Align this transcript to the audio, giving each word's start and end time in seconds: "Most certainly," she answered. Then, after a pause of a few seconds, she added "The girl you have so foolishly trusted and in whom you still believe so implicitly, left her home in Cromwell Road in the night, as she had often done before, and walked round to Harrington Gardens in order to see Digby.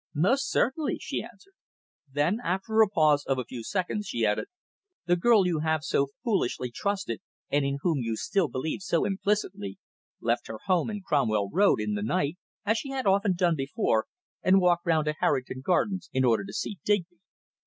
"Most 0.15 0.49
certainly," 0.49 0.97
she 0.99 1.21
answered. 1.21 1.53
Then, 2.11 2.39
after 2.43 2.81
a 2.81 2.89
pause 2.89 3.23
of 3.23 3.37
a 3.37 3.43
few 3.45 3.63
seconds, 3.63 4.07
she 4.07 4.25
added 4.25 4.45
"The 5.05 5.15
girl 5.15 5.45
you 5.45 5.59
have 5.59 5.83
so 5.83 6.07
foolishly 6.23 6.71
trusted 6.71 7.21
and 7.51 7.63
in 7.63 7.77
whom 7.83 7.99
you 7.99 8.15
still 8.17 8.47
believe 8.47 8.81
so 8.81 9.05
implicitly, 9.05 9.77
left 10.19 10.47
her 10.47 10.57
home 10.65 10.89
in 10.89 11.03
Cromwell 11.05 11.51
Road 11.53 11.79
in 11.79 11.93
the 11.93 12.01
night, 12.01 12.39
as 12.65 12.79
she 12.79 12.89
had 12.89 13.05
often 13.05 13.35
done 13.35 13.55
before, 13.55 14.07
and 14.41 14.59
walked 14.59 14.87
round 14.87 15.05
to 15.05 15.13
Harrington 15.19 15.61
Gardens 15.63 16.09
in 16.11 16.25
order 16.25 16.43
to 16.45 16.53
see 16.53 16.79
Digby. 16.83 17.17